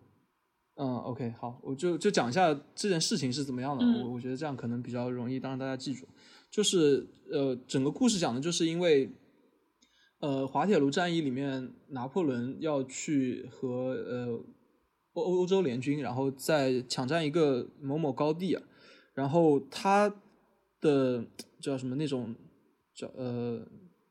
[0.74, 3.82] 嗯，OK，好，我就就讲一下这件事情是怎么样的。
[3.82, 6.06] 嗯我我觉得这样可能比较容易，当让大家记住。
[6.50, 9.10] 就是呃，整个故事讲的就是因为
[10.22, 14.40] 呃滑铁卢战役里面，拿破仑要去和呃
[15.14, 18.62] 欧欧洲联军，然后再抢占一个某某高地啊，
[19.14, 20.14] 然后他
[20.80, 21.24] 的
[21.60, 22.34] 叫什么那种
[22.94, 23.60] 叫呃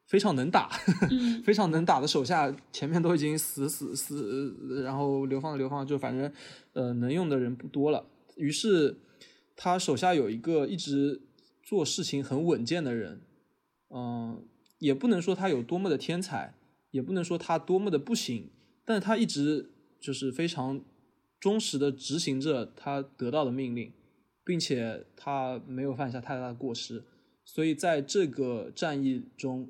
[0.05, 0.69] 非常能打，
[1.09, 6.29] 嗯非常能打的手下前面都已经死死死，然后流放的流放，就反正
[6.73, 8.05] 呃能用的人不多了。
[8.35, 8.97] 于是
[9.55, 11.21] 他手下有一个一直
[11.63, 13.21] 做事情很稳健的人，
[13.89, 14.43] 嗯、
[14.81, 16.55] 也不能说他有多么的天才，
[16.89, 18.49] 也不能说他多么的不行，
[18.83, 20.83] 但是他一直就是非常
[21.39, 23.93] 忠实的执行着他得到的命令，
[24.43, 27.03] 并且他没有犯下太大的过失，
[27.45, 29.69] 所以在这个战役中，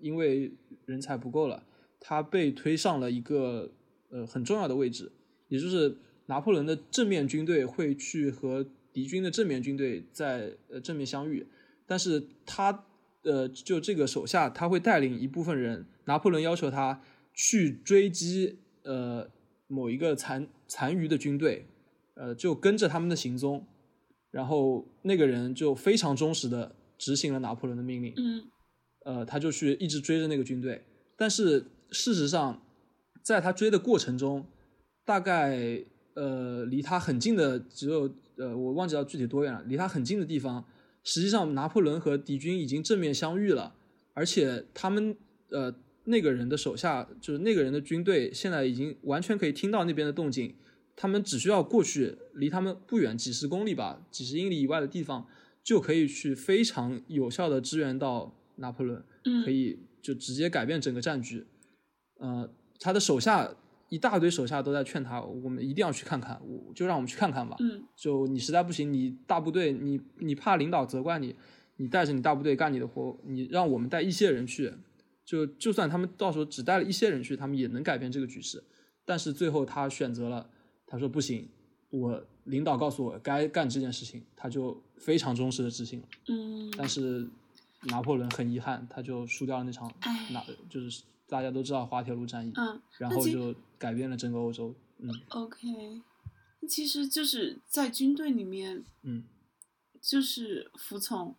[0.00, 0.52] 因为
[0.86, 1.62] 人才不够了，
[2.00, 3.70] 他被推上了一个
[4.10, 5.12] 呃很重要的位置，
[5.46, 11.46] 也就是拿破仑的正面军队会去和敌军的正面军队在呃正面相遇，
[11.86, 12.84] 但是他
[13.22, 17.02] 呃就这个手下他会带领一部分人，拿破仑要求他
[17.34, 19.28] 去追击呃
[19.66, 21.66] 某一个残残余的军队，
[22.14, 23.66] 呃就跟着他们的行踪，
[24.30, 28.44] 然后那个人就非常忠实的执行了拿破仑的命令，嗯。
[29.04, 30.84] 呃，他就去一直追着那个军队，
[31.16, 32.60] 但是事实上，
[33.22, 34.44] 在他追的过程中，
[35.06, 35.82] 大概
[36.14, 40.62] 呃离他很近的只有呃我忘记到具体多远了，离他很近的地方，
[41.08, 43.74] 实际上拿破仑和敌军已经正面相遇了，
[44.12, 45.16] 而且他们
[45.48, 50.54] 呃那个人的手下就是那个人的军队现在已经完全可以听到那边的动静，
[50.94, 55.26] 他们只需要过去，离他们不远几十公里吧，几十英里以外的地方，
[55.64, 59.02] 就可以去非常有效的支援到拿破仑。
[59.24, 61.46] 嗯，可以就直接改变整个战局。
[62.18, 63.56] 呃，他的手下
[63.88, 67.56] 一大堆手下都在劝他，我们一定要去看看，我就让我们去看看吧。
[67.60, 71.34] 嗯就你实在不行，你大部队，你你怕领导责怪你，
[71.76, 74.72] 你带着你大部队干你的活，你让我们带一些人去，
[75.24, 78.62] 就就算他们到时候只带了一些人去，他们也能改变这个局势。
[79.04, 80.48] 但是最后他选择了，
[80.86, 81.48] 他说不行，
[81.90, 86.08] 我领导告诉我该干这件事情，他就非常忠实的执行了。
[86.28, 87.26] 嗯，但是
[87.84, 94.74] 拿破仑很遗憾，他就输掉了那场唉拿，就是大家都知道滑铁卢战役，嗯然后就改变了整个欧洲。
[94.98, 95.58] 嗯，OK，
[96.68, 99.24] 其实就是在军队里面，嗯，
[100.02, 101.36] 就是服从，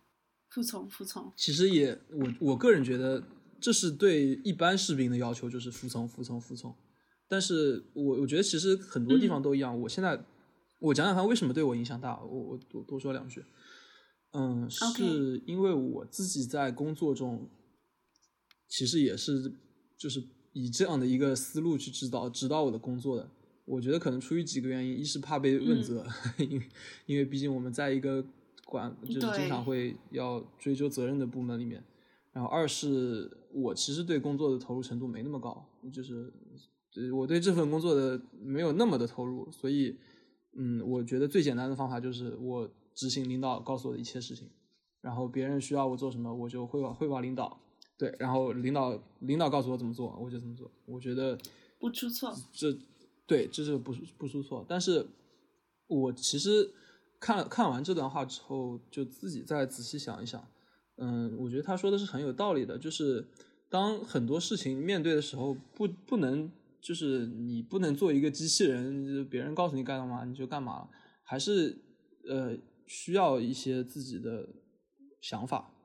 [0.48, 1.32] 服从，服从。
[1.36, 3.22] 其实也我我个人觉得
[3.60, 6.74] 这是对一般士兵的要求，就是服从服从服从。
[7.28, 9.78] 但是我我觉得其实很多地方都一样。
[9.82, 10.24] 我现在
[10.80, 13.44] 我讲讲看为什么对我影响大，我我多多说两句。
[14.32, 17.50] 嗯，是因为我自己在工作中，
[18.68, 19.52] 其实也是
[19.98, 20.20] 就是
[20.52, 23.28] 以这样的一个思路去指导指导我的工作的。
[23.64, 26.04] 我觉得可能出于几个原因，一是怕被问责，
[26.38, 26.68] 因为
[27.06, 28.24] 因为毕竟我们在一个
[28.64, 31.84] 管就是经常会要追究责任的部门里面。
[32.32, 36.32] 然后二是我其实对工作的投入程度没那么高，就是
[36.96, 39.96] 呃我对这份工作的没有那么的投入，所以
[40.56, 44.48] 嗯，我觉得最简单的方法就是我执行领导告诉我的一切事情，
[45.00, 47.60] 然后别人需要我做什么，我就汇报汇报领导，
[48.00, 50.70] 对，然后领导领导告诉我怎么做，我就怎么做。
[50.86, 51.38] 我觉得
[51.78, 52.34] 不出错。
[52.50, 52.74] 这
[53.26, 55.06] 对这是不不出错，但是
[55.86, 56.70] 我其实
[57.20, 60.42] 看了看完这段话之后，就自己再仔细想一想，
[60.96, 63.28] 嗯，我觉得他说的是很有道理的，就是
[63.68, 70.88] 当很多事情面对的时候，不不能就是你不能做一个机器人，就是别人告诉你干嘛你就干嘛，
[71.22, 71.76] 还是
[72.26, 74.48] 呃需要一些自己的
[75.20, 75.79] 想法，对，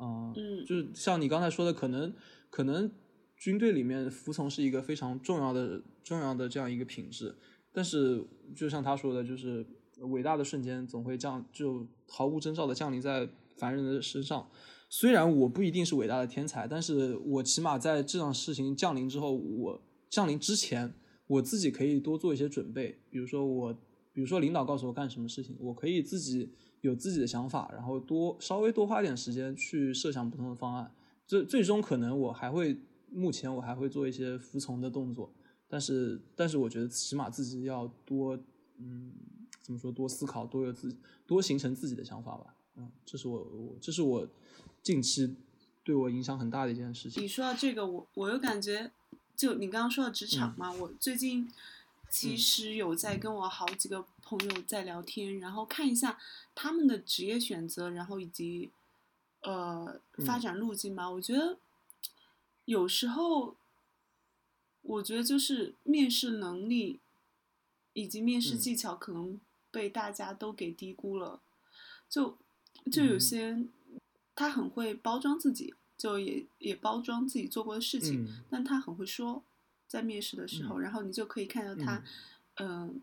[0.00, 2.14] 嗯，嗯就是像你刚才说的，可能
[2.50, 2.90] 可能
[3.36, 7.34] 军队里面服从是一个非常重要的重要的这样一个品质，
[7.72, 8.24] 但是
[8.56, 9.66] 就像他说的，就是
[10.00, 14.48] 伟大的瞬间总会降，就毫无征兆的降临在凡人的身上。
[14.90, 20.94] 虽然我不一定是伟大的天才，但是我起码在这样事情降临之后，我降临之前，
[21.26, 22.98] 我自己可以多做一些准备。
[23.10, 23.74] 比如说我，
[24.14, 30.92] 比如说领导告诉我干什么事情，我可以自己有自己的想法，然后多稍微多花点时间去设想不同的方案。
[31.26, 32.78] 最最终可能我还会，
[33.10, 35.30] 目前我还会做一些服从的动作，
[35.68, 38.38] 但是但是我觉得起码自己要多，
[38.78, 39.12] 嗯，
[39.60, 42.54] 怎么说，多思考，多有自多形成自己的想法吧。
[42.76, 44.26] 嗯，这是我我这是我
[44.82, 45.36] 近期
[45.84, 47.22] 对我影响很大的一件事情。
[47.22, 48.90] 你说到这个，我我又感觉，
[49.36, 51.46] 就你刚刚说到职场嘛，我最近
[52.10, 56.18] 其实有在跟我好几个朋友在聊天，然后看一下
[56.54, 58.70] 他们的职业选择，然后以及
[59.42, 61.10] 呃发展路径吧。
[61.10, 61.58] 我觉得
[62.64, 63.56] 有时候，
[64.82, 67.00] 我觉得就是面试能力
[67.92, 69.40] 以及面试技巧可能
[69.70, 71.40] 被大家都给低估了，
[72.08, 72.36] 就
[72.90, 73.64] 就有些。
[74.40, 78.44] 他很会包装自己，就也也包装自己做过的事情，嗯。
[78.48, 79.42] 但他很会说，
[79.88, 82.04] 在面试的时候，然后你就可以看到他，
[82.56, 83.00] 嗯、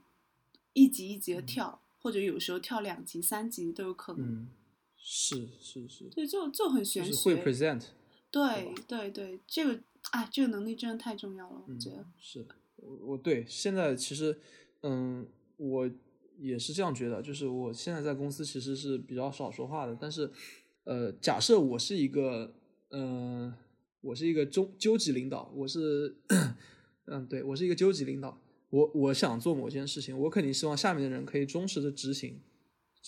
[0.74, 4.26] 一级一级的跳，或者有时候跳两级、三级都有可能。
[4.26, 4.48] 嗯，
[4.96, 7.44] 是是是，对，就就很玄就是会。
[7.44, 7.86] present。
[8.32, 11.98] 对对对，这个啊，这个能力真的太重要了，我觉得。
[11.98, 12.46] 嗯、是
[12.76, 14.38] 我我对现在其实
[14.84, 15.90] 嗯，我
[16.38, 20.30] 也是这样觉得，就是我现在在公司其实是比较少说话的，但是
[20.84, 22.54] 呃，假设我是一个
[22.90, 23.58] 嗯、呃，
[24.02, 26.18] 我是一个中究级领导，我是
[27.06, 32.42] 嗯，对我是一个究级领导，我我想做某件事情，我肯定希望下面的人可以忠实的执行，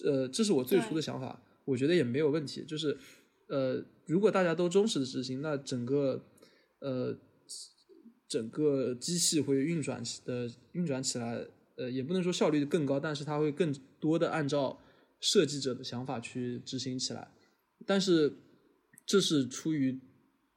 [0.05, 2.97] 呃，这是我最初的想法，我觉得也没有问题，就是
[3.47, 6.23] 呃，如果大家都忠实的执行，那整个
[6.79, 7.17] 呃
[8.27, 14.79] 整个机器会运转起的运转起来，呃，也不能说效率更高，但是它会更多的按照
[15.19, 17.31] 设计者的想法去执行起来。
[17.85, 18.33] 但是
[19.05, 19.99] 这是出于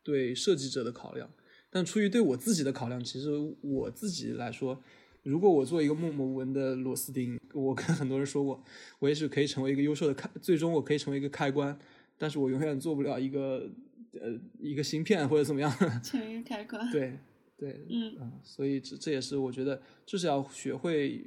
[0.03, 1.31] 对设计者的考量，
[1.71, 3.31] 但出于对我自己的考量，其实
[3.61, 4.83] 我自己来说，
[5.23, 8.63] 如果我做一个默默无闻的螺丝钉，我跟很多人说过，
[8.99, 11.79] 我也许可以成为一个优秀的开，最终我可以成为一个开关，
[12.19, 13.71] 但是我永远做不了一个
[14.13, 15.71] 呃一个芯片或者怎么样。
[16.03, 16.91] 成一个开关。
[16.91, 17.19] 对
[17.57, 21.25] 对，嗯所以这这也是我觉得就是要学会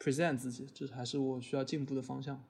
[0.00, 2.42] present 自己，这还是我需要进步的方向。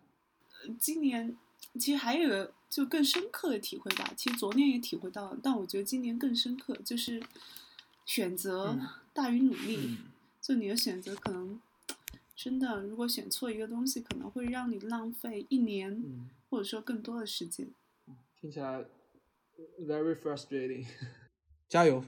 [0.80, 1.36] 今年
[1.76, 7.22] 其实还有一个就更深刻的体会吧，其实昨天也体会到了，但我觉得今年更深刻，就是
[8.04, 9.78] 选择嗯大于努力。
[9.82, 9.98] 嗯
[10.40, 11.60] 就你的选择可能
[12.36, 17.68] 真的，如果选错一个东西，可能会让你浪费一年，嗯，或者说更多的时间。
[18.40, 18.84] 听起来
[19.80, 20.86] very frustrating。
[21.68, 22.04] 加油，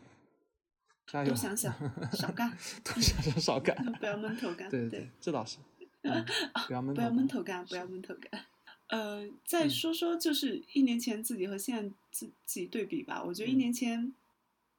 [1.05, 1.31] 加油！
[1.31, 1.75] 多想想，
[2.13, 3.75] 少干， 多想想，少干。
[3.99, 4.71] 不要闷头干。
[4.71, 5.59] 对对对，这倒是。
[6.03, 6.25] 嗯
[6.69, 8.45] 不要闷不要闷头干，不要闷头干。
[8.89, 13.23] 呃，再说说就是一年前自己和现在自己对比吧。
[13.23, 14.13] 我觉得一嗯年前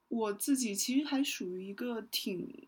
[0.08, 2.68] 我自己其实还属于一个挺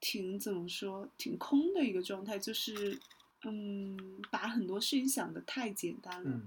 [0.00, 2.98] 挺怎么说，挺空的一个状态，就是
[3.42, 6.30] 嗯，把很多事情想的太简单了。
[6.30, 6.46] 嗯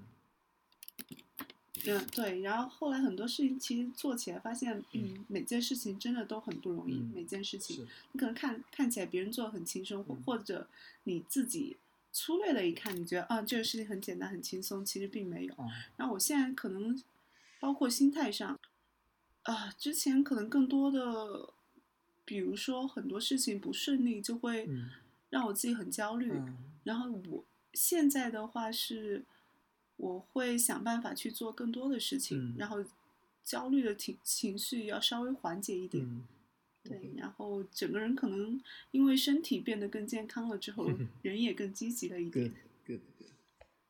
[1.86, 6.94] 嗯，对，然后后来很多事情其实做起来，发现，嗯，每件事情真的都很不容易。
[6.94, 10.68] 嗯每件事情，你可能看看起来别人做的很轻松，或者
[11.04, 11.78] 你自己
[12.14, 15.54] 粗略的一看，你觉得啊这个事情很简单很轻松，其实并没有。
[15.56, 15.66] 啊
[15.98, 17.02] 然后我现在可能
[17.60, 18.60] 包括心态上，
[19.42, 21.54] 啊，之前可能更多的，
[22.24, 24.92] 比如说很多事情不顺利，就会嗯
[25.32, 26.32] 让我自己很焦虑。
[26.32, 29.26] 嗯然后我现在的话是，
[29.96, 32.86] 我会想办法去做更多的事情，嗯然后
[33.44, 36.06] 焦虑的情情绪要稍微缓解一点。
[36.06, 36.28] 嗯
[36.84, 38.60] 对，然后整个人可能
[38.92, 40.90] 因为身体变得更健康了之后，
[41.24, 42.58] 人也更积极了一点，good。
[42.86, 43.30] good good。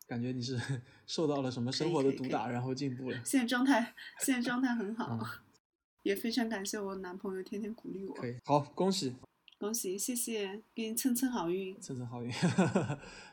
[0.06, 0.60] 感觉你是
[1.08, 3.18] 受到了什么生活的毒打，然后进步了。
[3.24, 5.26] 现在状态，现在状态很好，嗯
[6.04, 9.16] 也非常感谢我男朋友天天鼓励我可，以，好，恭喜，
[9.58, 11.80] 恭喜，谢谢，给你蹭蹭好运。
[11.80, 12.32] 蹭蹭好运。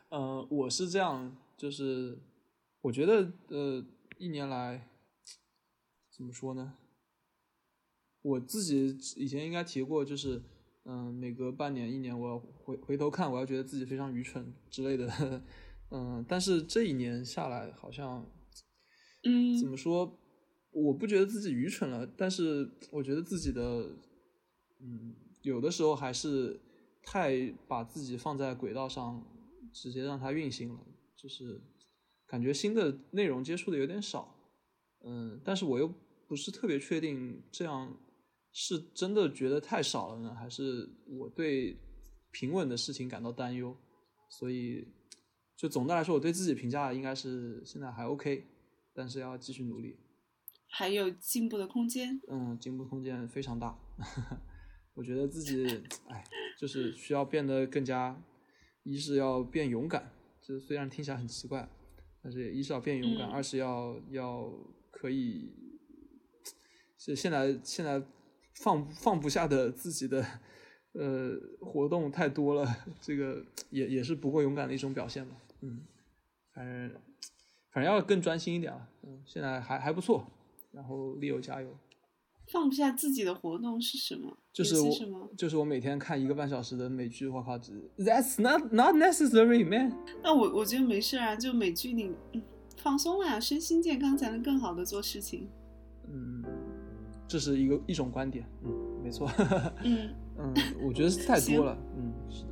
[0.09, 2.17] 呃，我是这样，就是
[2.81, 3.85] 我觉得呃，
[4.19, 4.87] 一年来
[6.11, 6.75] 怎么说呢？
[8.23, 10.43] 我自己以前应该提过，就是
[10.85, 15.43] 嗯、每隔半年、一年，我要回回头看，我要觉得自己非常愚蠢之类的。
[15.93, 18.25] 嗯、但是这一年下来，好像
[19.23, 20.19] 怎嗯么说？
[20.73, 23.91] 我不觉得自己愚蠢了，但是我觉得自己的，
[24.81, 26.61] 嗯，有的时候还是
[27.03, 29.27] 太把自己放在轨道上，
[29.73, 30.79] 直接让它运行了，
[31.17, 31.61] 就是
[32.29, 34.33] 感觉新的内容接触的有点少，
[35.05, 35.93] 嗯，但是我又
[36.29, 37.93] 不是特别确定这样
[38.53, 41.79] 是真的觉得太少了呢，还是我对
[42.33, 43.77] 平稳的事情感到担忧？
[44.29, 44.87] 所以
[45.57, 48.47] 就总的来说，我对自己评价应该是现在还 OK，
[48.93, 49.99] 但是要继续努力。
[50.69, 52.21] 还有进步的空间。
[52.29, 53.77] 嗯，进步空间非常大。
[54.95, 55.65] 我觉得自己，
[56.09, 56.25] 哎，
[56.59, 58.23] 就是需要变得更加，
[58.85, 61.69] 一是要变勇敢，这虽然听起来很奇怪，
[62.23, 64.53] 但是一是要变勇敢，嗯二是要要
[64.91, 65.53] 可以，
[66.99, 68.01] 是现在现在
[68.63, 70.25] 放放不下的自己的
[70.93, 75.37] 呃活动太多了，这个也也是不够勇敢的一种表现吧。
[75.63, 75.81] 嗯，
[76.53, 77.01] 反正
[77.73, 78.89] 反正要更专心一点了。
[79.03, 80.27] 嗯，现在还还不错，
[80.73, 81.69] 然后 Leo 加油。
[82.53, 84.37] 放不下自己的活动是什么？
[84.53, 85.35] 就是什么我，？
[85.37, 89.97] 就是我每天看一个半小时的美剧，我靠，这 That's not not necessary, man。
[90.21, 92.43] 那我我觉得没事啊，就美剧你嗯
[92.77, 95.49] 放松了呀，身心健康才能更好的做事情。
[96.09, 96.43] 嗯，
[97.31, 98.73] 这是一个一种观点，嗯，
[99.05, 99.31] 没错，
[99.85, 102.51] 嗯， 嗯，我觉得是太多了，嗯，是的。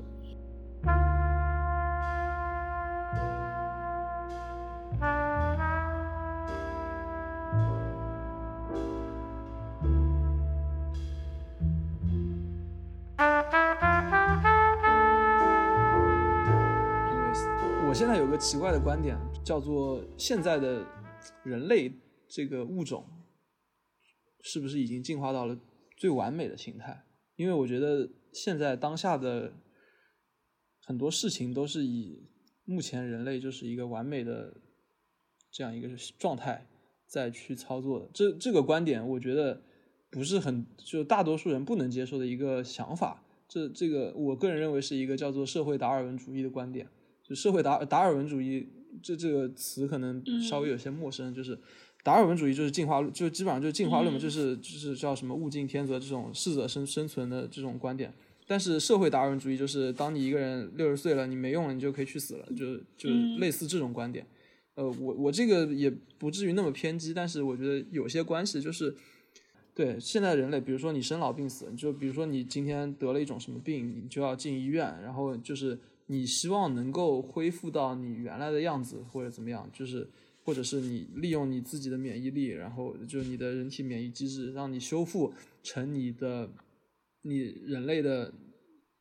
[17.88, 20.84] 我现在有个奇怪的观点，叫做现在的
[21.42, 21.92] 人类
[22.28, 23.04] 这个物种
[24.48, 25.58] 是不是已经进化到了
[25.94, 27.04] 最完美的形态？
[27.36, 29.52] 因为我觉得现在当下的
[30.86, 32.26] 很多事情都是以
[32.64, 34.56] 目前人类就是一个完美的
[35.50, 36.66] 这样一个状态
[37.06, 38.08] 再去操作的。
[38.14, 39.62] 这这个观点，我觉得
[40.10, 43.22] 不是很就大多数人不能接受的一个想法。
[43.46, 46.88] 这这个我个人认为是一个叫做社会达尔文主义的观点。
[47.22, 48.66] 就社会达达尔文主义
[49.02, 51.60] 这这个词可能稍微有些陌生，就是
[52.02, 58.12] 达尔文主义就是进化论，就基本上就是进化论嘛，嗯就是就是叫什么物竞天择这种适者生生存的这种观点。
[58.46, 64.26] 但是社会达尔文主义就是当你一个人六十岁了，你没用了，你就可以去死了，就就嗯类似这种观点。
[64.74, 68.94] 呃，我我这个也不至于那么偏激，但是我觉得有些关系就是。
[69.74, 80.10] 对现在人类，比如说你生老病死，就比如说你今天得了一种什么病，你就要进医院，然后就是你希望能够恢复到你原来的样子，或者怎么样，就是
[80.48, 86.50] 或者是你利用你自己的免疫力，然后就你的人体免疫机制，让你修复成你的
[87.20, 88.32] 你人类的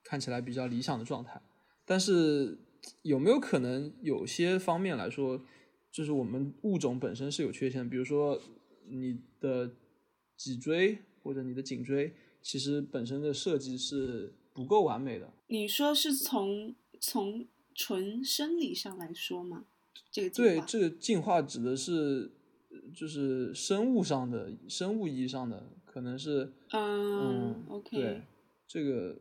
[0.04, 1.42] 看起来比较理想的状态。
[1.86, 2.58] 但是
[3.02, 5.42] 有没有可能有些方面来说，
[5.90, 8.38] 就是我们物种本身是有缺陷，比如说
[8.90, 9.72] 你的
[10.36, 15.32] 脊椎或者你的颈椎，其实本身的设计是不够完美的。
[15.48, 19.68] 你说是从从纯生理上来说吗？
[20.12, 22.32] 这个进对，这个进化指的是
[22.70, 28.22] 呃就是生物上的、生物意义上的，可能是嗯，OK，对，
[28.68, 29.18] 这个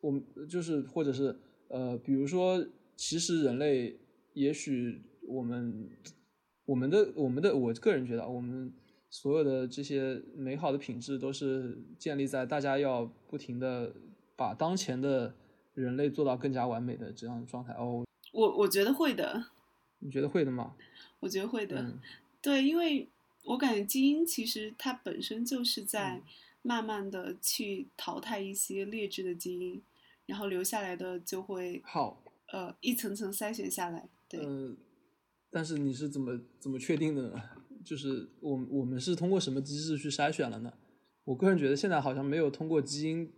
[0.00, 1.36] 我们就是或者是
[1.68, 2.64] 呃，比如说，
[2.96, 3.98] 其实人类
[4.34, 5.90] 也许我们
[6.64, 8.72] 我们的我们的我个人觉得啊，我们
[9.10, 13.92] 所有的这些美好的品质都是建立在大家要不停的
[14.36, 15.34] 把当前的
[15.74, 17.72] 人类做到更加完美的这样的状态。
[17.74, 19.46] 哦，我我觉得会的，
[20.00, 20.74] 你觉得会的吗？
[21.20, 21.80] 我觉得会的。
[21.82, 21.98] 嗯
[22.40, 23.08] 对，因为
[23.44, 26.22] 我感觉基因其实它本身就是在嗯
[26.62, 29.82] 慢慢的去淘汰一些劣质的基因，
[30.26, 34.08] 然后留下来的就会好，呃一层层筛选下来。
[34.28, 34.76] 对，呃，
[35.50, 37.42] 但是你是怎么怎么确定的呢？
[37.84, 40.72] 就是我们我们是通过什么机制去筛选了呢？
[41.24, 43.32] 我个人觉得现在好像没有通过基因，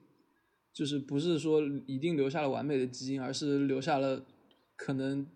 [0.72, 4.26] 就是不是说一定留下了完美的基因，而是留下了
[4.76, 5.26] 可能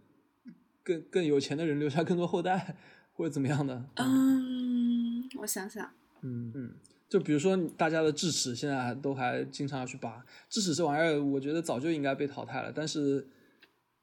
[0.84, 2.76] 更更有钱的人留下更多后代，
[3.14, 3.84] 或者怎么样的。
[3.96, 5.90] 嗯，我想想，
[6.22, 6.74] 嗯嗯，
[7.08, 13.26] 就比如说大家的智齿现在都还经常要去拔，智齿这玩意儿，我觉得早就应该被淘汰了，但是，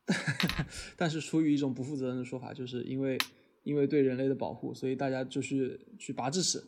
[0.98, 3.18] 但是出于一种不负责任的说法，就是因为
[3.64, 6.64] 因为对人类的保护，所以大家就去去拔智齿，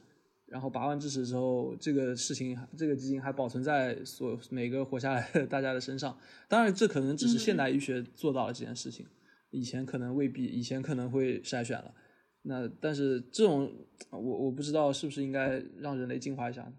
[0.46, 6.16] 然后拔完智齿之后，这个事情这个基因还保存在所每个活下来的大家的身上。
[6.48, 9.08] 当然，这可能只是现代医学做到了这件事情，
[9.54, 11.94] 以前可能未必，以前可能会筛选了。
[12.42, 13.74] 那但是这种
[14.10, 16.70] 我我不知道是不是应该让人类进化一下，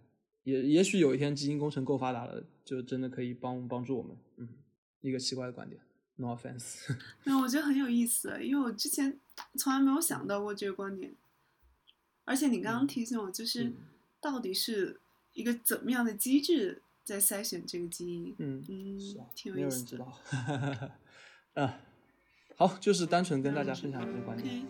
[0.42, 4.14] 也也许有一天基因工程够发达了，就真的可以帮帮助我们。
[4.36, 4.48] 嗯，
[5.00, 5.80] 一个奇怪的观点
[6.16, 6.94] ，no offense。
[7.24, 9.18] 那我觉得很有意思，因为我之前
[9.56, 11.14] 从来没有想到过这个观点，
[12.24, 13.74] 而且你刚刚嗯提醒我，就是嗯
[14.20, 15.00] 到底是
[15.32, 18.34] 一个怎么样的机制在筛选这个基因？
[18.38, 18.98] 嗯，嗯
[19.34, 19.98] 挺没有意思的。
[19.98, 20.12] 有人
[20.74, 20.92] 知道。
[21.62, 21.80] 啊，
[22.56, 24.64] 好，就是单纯跟大家分享一个观点。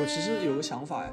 [0.00, 1.12] 我其实有个想法哎，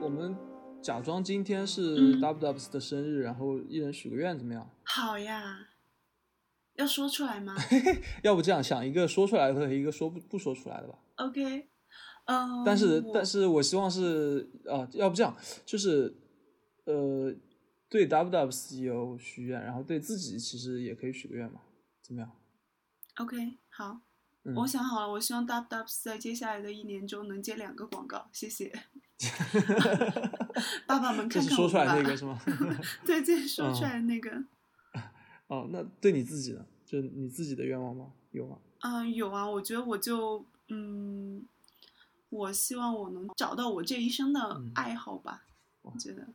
[0.00, 0.36] 我们。
[0.84, 4.70] 假装今天是嗯 Dub Dubs 的生日，然后一人许个愿，怎么样？
[4.84, 5.68] 好呀，
[6.74, 7.56] 要说出来吗
[8.22, 10.98] 要不这样想一个说出来的和一个说不不说出来的吧。
[11.16, 11.70] ？OK，
[12.26, 16.14] 嗯、但是但是我希望是啊，要不这样就是
[16.84, 17.34] 呃，
[17.88, 21.62] 对 Dub Dubs 有许愿，然后对自己其实也可以许个愿嘛，
[22.02, 22.30] 怎么样
[23.16, 24.02] ？OK 好，
[24.44, 28.70] 嗯我想好了，我希望 Dub Dubs 在接下来的一年中能接两个广告，谢谢。
[30.86, 32.38] 爸爸们这是看看我说出来那个是吗？
[33.06, 34.30] 对，这是说出嗯来的那个。
[35.48, 36.64] 哦，那对你自己呢？
[36.84, 38.12] 就你自己的愿望吗？
[38.32, 38.58] 有吗？
[38.80, 41.46] 啊、有啊，我觉得我就嗯，
[42.28, 45.44] 我希望我能找到我这一生的嗯爱好吧。
[45.82, 46.26] 我觉得，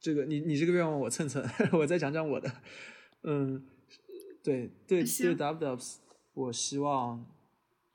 [0.00, 2.50] 这个你你这个愿望我蹭蹭，我再讲讲我的。
[3.22, 3.64] 嗯，
[4.42, 5.96] 对对行对，Dub Dubs，
[6.34, 7.24] 我希望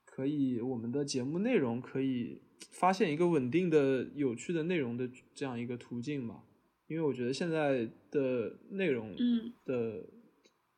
[0.06, 2.42] 可以我们的节目内容可以
[2.72, 6.44] 发现一个稳定的、有趣的内容的这样一个途径吧。
[6.88, 10.04] 因为我觉得现在的内容嗯的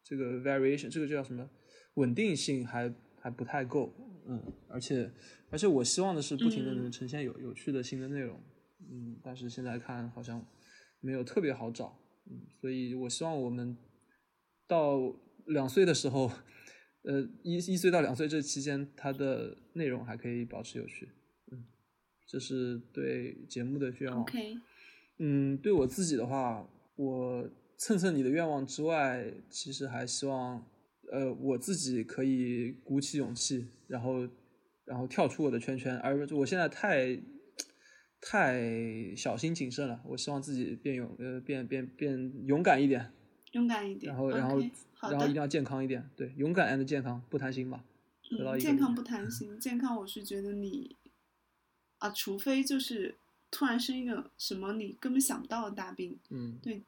[0.03, 1.49] 这个 variation，这个叫什么
[1.93, 3.95] 稳定性还还不太够。
[4.27, 5.11] 嗯，而且
[5.49, 8.39] 而且我希望的是不停的能嗯呈现有有趣的新的内容。
[8.91, 10.45] 嗯，但是现在看好像
[10.99, 11.97] 没有特别好找。
[12.29, 13.75] 嗯，所以我希望我们
[14.67, 15.15] 到
[15.47, 16.31] 两岁的时候，
[17.03, 21.09] 呃，一一岁到两岁这期间，它的内容还可以保持有趣。
[22.31, 24.21] 嗯，这是对节目的愿望。
[24.21, 24.57] ，OK，
[25.19, 26.65] 嗯，对我自己的话，
[26.95, 30.65] 我蹭蹭你的愿望之外，其实还希望，
[31.11, 34.27] 呃，我自己可以鼓起勇气，然后，
[34.85, 37.21] 然后跳出我的圈圈，而我现在太，
[38.21, 40.01] 太小心谨慎了。
[40.05, 43.11] 我希望自己变勇，呃，变变变勇敢一点，
[43.51, 44.13] 勇敢一点。
[44.13, 44.61] 然后，然后
[45.09, 47.83] 然后一定要健康一点，对，勇敢 and 健康，不贪心吧。
[48.57, 50.95] 健康不贪心，健康我是觉得你
[52.01, 53.15] 啊，除非就是
[53.51, 56.81] 突然生一个什么你根本想不到的大病，嗯对，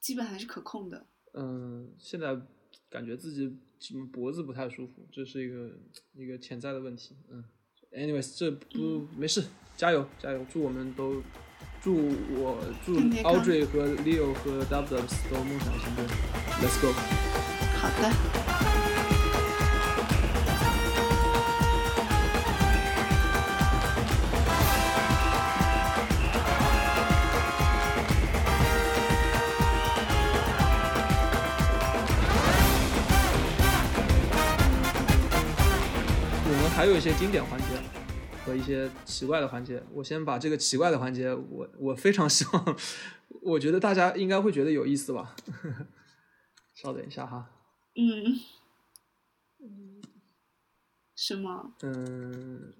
[0.00, 1.04] 基本还是可控的。
[1.34, 2.40] 嗯，现在
[2.88, 5.72] 感觉自己什么脖子不太舒服，这是一个
[6.14, 7.16] 一个潜在的问题。
[7.28, 7.42] 嗯
[7.90, 9.42] ，anyways，这不、嗯没事，
[9.76, 11.20] 加油加油，祝我们都
[11.80, 11.96] 祝
[12.36, 16.06] 我祝 Audrey 和 Leo 和 Dub Dubs 都梦想成真
[16.62, 16.92] ，Let's go。
[17.80, 18.41] 好的，
[36.82, 37.66] 还有一些经典环节
[38.44, 39.80] 和一些奇怪的环节。
[39.92, 42.76] 我先把这个奇怪的环节，我我非常希望，
[43.40, 45.36] 我觉得大家应该会觉得有意思吧。
[46.74, 47.48] 稍等一下哈，
[47.94, 48.34] 嗯，
[51.14, 51.72] 什么？
[51.84, 52.74] 嗯，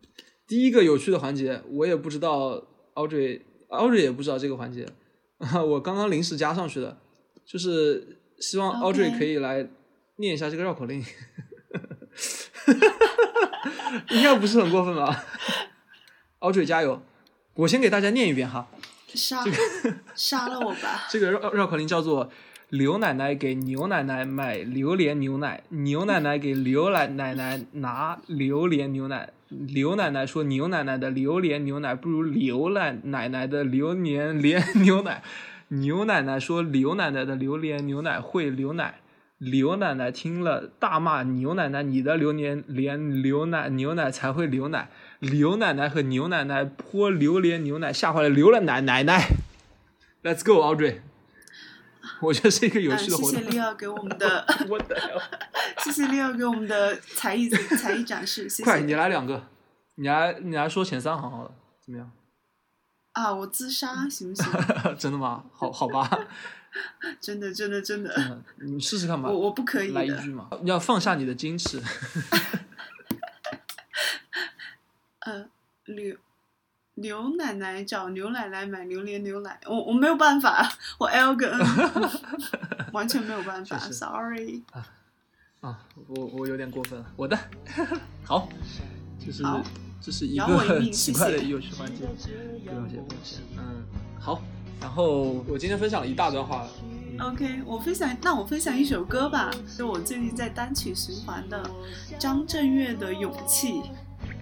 [0.48, 2.60] 第一个有趣的环节，我也不知道
[2.94, 4.84] ，Audrey Audrey 也不知道这个环节，
[5.64, 6.98] 我刚刚临时加上去的，
[7.46, 9.70] 就是希望 Audrey 可以来
[10.16, 11.00] 念一下这个绕口令，
[14.10, 15.24] 应该不是很过分吧
[16.40, 17.02] ？Audrey 加油！
[17.54, 18.66] 我先给大家念一遍哈，
[19.14, 19.44] 杀
[20.14, 21.06] 杀了我吧！
[21.10, 22.30] 这个绕绕口令叫做
[22.70, 29.30] 刘奶奶给牛奶奶买榴莲牛奶，牛奶奶给刘奶奶奶拿榴莲牛奶。
[29.50, 35.22] 刘奶奶说：“牛奶奶的榴莲牛奶不如刘奶奶奶的榴莲莲牛奶。”
[35.68, 39.00] 牛奶奶说：“刘奶奶的榴莲牛奶会流奶。”
[39.42, 44.88] 刘奶奶听了大骂牛奶奶：“你的榴莲连牛奶牛奶才会流奶。”
[45.18, 49.30] 刘奶奶和牛奶奶泼榴莲牛奶，吓坏了刘了奶奶奶。
[50.22, 51.00] Let's go, Audrey。
[52.20, 53.40] 我觉得是一个有趣的活动。
[53.40, 54.96] 谢谢 Leo 给我们的，我的！
[55.78, 58.94] 谢谢 Leo 给我们的才艺才艺展示，谢快，你。
[58.94, 59.48] 来两个，
[59.96, 61.50] 你来你来说前三行好了，
[61.84, 62.08] 怎么样？
[63.12, 64.52] 啊，我自杀行不行？
[64.98, 65.44] 真的吗？
[65.52, 66.08] 好好吧，
[67.20, 68.42] 真的，真的，真的，嗯
[68.74, 69.28] 你试试看吧。
[69.28, 69.92] 我我不可以。
[69.92, 71.80] 来一句嘛，要放下你的矜持。
[75.20, 75.46] 呃，
[75.84, 76.16] 刘
[76.94, 82.10] 刘奶奶找牛奶奶买榴莲牛奶，我我没有办法，我 L 跟 N
[82.92, 84.62] 完全没有办法，sorry。
[85.60, 87.06] 啊，我我有点过分了。
[87.14, 87.38] 我的，
[88.24, 88.48] 好，
[89.24, 89.62] 就是好
[90.02, 92.02] 这是一个很奇怪的谢谢有趣环节，
[92.64, 93.36] 不用谢不用谢。
[93.56, 93.84] 嗯，
[94.18, 94.42] 好。
[94.80, 96.66] 然后我今天分享了一大段话
[97.20, 99.48] ，OK，我分享，那我分享一首歌吧，
[99.78, 101.70] 就我最近在单曲循环的
[102.18, 103.74] 张震岳的《勇气》。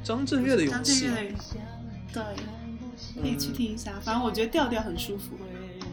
[0.02, 1.10] 张震岳的勇气张震气岳。
[1.10, 2.24] 的，
[3.14, 5.36] 对，可以去听一下，反正我觉得调调很舒服。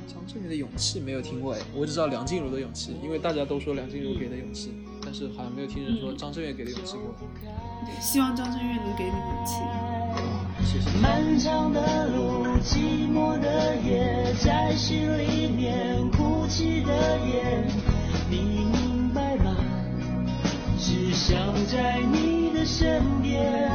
[0.07, 4.71] 张震岳的勇气没有听过哎，我只知道梁静茹的勇气，因为大家都说梁静茹给的勇气，
[5.09, 7.15] 但是好像没有听人说张震岳给的勇气过。
[7.85, 9.11] 对，希望张震岳能给你。
[11.01, 17.63] 漫长的路，寂寞的夜，在心里面哭泣的夜，
[18.29, 19.55] 你明白吗？
[20.77, 23.71] 只想在你的身边，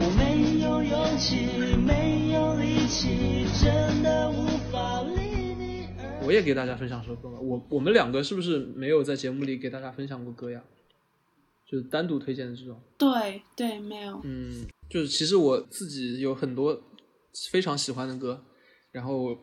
[0.00, 3.75] 我没有勇气，没有力气，真
[6.26, 7.38] 我也给大家分享首歌吧。
[7.38, 10.60] 我我们两个是不是没有在节目里给大家分享过歌呀？
[11.64, 12.80] 就是单独推荐的这种。
[12.98, 14.20] 对对，没有。
[14.24, 16.82] 嗯，就是其实我自己有很多
[17.50, 18.44] 非常喜欢的歌，
[18.90, 19.36] 然后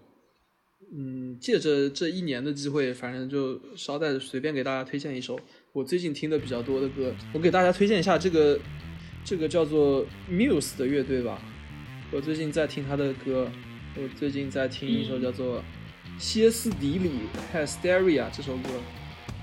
[0.93, 5.39] 嗯，借着这一年的机会，反正就捎带着随便给大家推荐一首
[5.71, 7.13] 我最近听的比较多的歌。
[7.33, 8.59] 我给大家推荐一下这个
[9.23, 11.41] 这个叫做 Muse 的乐队吧。
[12.11, 13.51] 我最近在听他的歌，
[13.97, 15.59] 我最近在听一首叫做
[16.19, 17.11] 《歇斯底里
[17.53, 18.69] Hysteria》这首歌。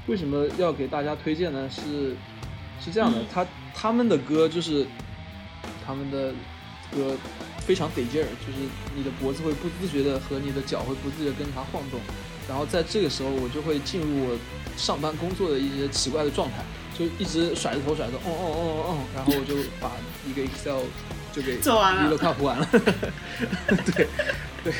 [0.06, 1.68] 为什么要给大家推荐呢？
[1.70, 2.16] 是
[2.82, 4.86] 是这样的，嗯他他们的歌就是
[5.86, 6.32] 他们的
[6.90, 7.16] 歌
[7.58, 8.58] 非常得劲儿，就是
[8.96, 12.00] 你的脖子会不自觉的和你的脚会不自觉地跟着它晃动，
[12.48, 14.36] 然后在这个时候我就会进入我
[14.76, 16.64] 上班工作的一些奇怪的状态，
[16.98, 19.92] 就一直甩着头甩着，哦哦哦哦哦，然后我就把
[20.26, 20.82] 一个 Excel
[21.32, 22.68] 就给做完了 look up 完了，
[23.94, 24.06] 对
[24.64, 24.72] 对，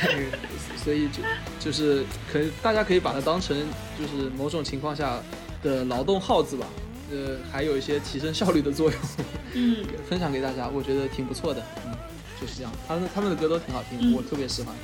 [0.82, 1.22] 所以就
[1.58, 3.56] 就是可能大家可以把它当成
[3.98, 5.18] 就是某种情况下
[5.62, 6.66] 的劳动号子吧，
[7.12, 9.00] 呃，还有一些提升效率的作用。
[9.54, 9.76] 嗯，
[10.08, 11.92] 分享给大家，我觉得挺不错的，嗯，
[12.40, 12.72] 就是这样。
[12.86, 14.74] 他们他们的歌都挺好听，嗯我特别喜欢。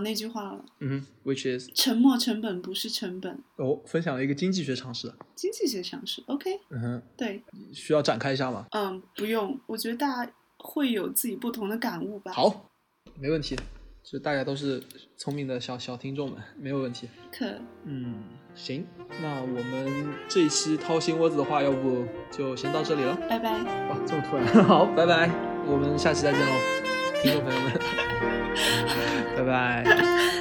[0.00, 5.12] 那句话了，嗯哼，which is 沉没成本不是成本，哦，分享了一个经济学常识。
[5.34, 6.22] 经济学常识。
[6.26, 7.42] OK，嗯哼，对，
[7.72, 8.66] 需要展开一下吗？
[8.72, 12.70] 嗯，不用，我觉得大家会有自己不同的感悟吧。，好，
[13.18, 13.56] 没问题，
[14.02, 14.82] 就大家都是
[15.16, 17.08] 聪明的小小听众们，没有问题。
[17.32, 17.46] 可
[17.84, 18.22] 嗯，
[18.54, 18.86] 行，
[19.20, 23.14] 那我们这一期掏心窝子的话，要不就先到这里了。
[23.28, 23.62] 拜拜。
[23.88, 25.30] 哇，这么突然， 好，拜拜，
[25.66, 26.85] 我们下期再见喽，
[27.22, 27.72] 听众朋友们，
[29.36, 29.84] 拜拜，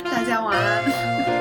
[0.03, 1.34] 大家晚安。